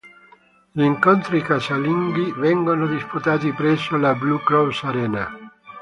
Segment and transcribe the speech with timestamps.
[0.71, 5.31] Gli incontri casalinghi vengono disputati presso la Blue Cross Arena.